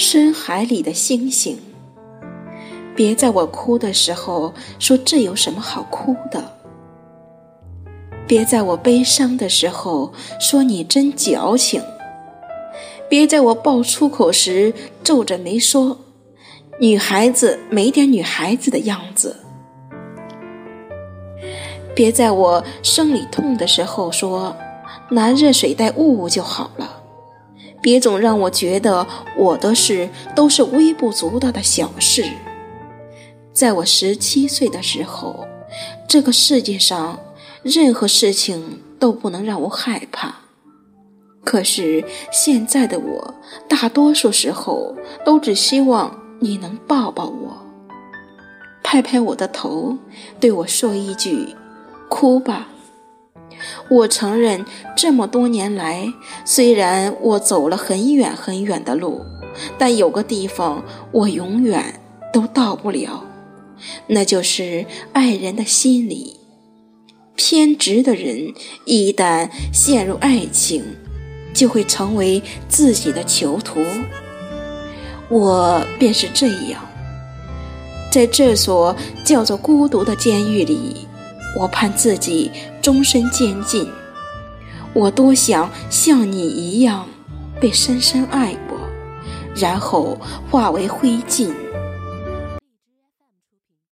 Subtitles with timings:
[0.00, 1.58] 深海里的星星。
[2.96, 6.56] 别在我哭的时候说这有什么好哭的。
[8.26, 10.10] 别在我悲伤的时候
[10.40, 11.82] 说你真矫情。
[13.10, 14.72] 别在我爆粗口时
[15.04, 15.98] 皱着眉说，
[16.78, 19.36] 女孩子没点女孩子的样子。
[21.94, 24.56] 别在我生理痛的时候说，
[25.10, 26.99] 拿热水袋捂捂就好了。
[27.80, 29.06] 别总让我觉得
[29.36, 32.24] 我的事都是微不足道的小事。
[33.52, 35.46] 在我十七岁的时候，
[36.08, 37.18] 这个世界上
[37.62, 40.34] 任何事情都不能让我害怕。
[41.42, 43.34] 可是现在的我，
[43.68, 44.94] 大多数时候
[45.24, 47.56] 都只希望你能抱抱我，
[48.82, 49.96] 拍拍我的头，
[50.38, 51.54] 对我说一句
[52.08, 52.68] ：“哭吧。”
[53.90, 54.64] 我承认，
[54.96, 56.12] 这么多年来，
[56.44, 59.26] 虽然我走了很远很远的路，
[59.76, 62.00] 但有个地方我永远
[62.32, 63.24] 都到不了，
[64.06, 66.36] 那就是爱人的心里。
[67.34, 68.52] 偏执的人
[68.84, 70.84] 一旦陷入爱情，
[71.52, 73.82] 就会成为自己的囚徒，
[75.28, 76.86] 我便是这样，
[78.12, 78.94] 在这所
[79.24, 81.08] 叫做孤独的监狱里，
[81.56, 83.88] 我盼自己终身监禁。
[84.92, 87.06] 我多想像你一样
[87.60, 88.78] 被深深爱过，
[89.54, 90.18] 然后
[90.50, 91.50] 化为灰烬。